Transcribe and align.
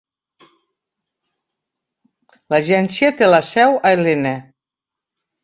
L'agència 2.55 3.11
té 3.21 3.29
la 3.29 3.43
seu 3.51 3.79
a 3.83 3.93
Helena. 3.93 4.35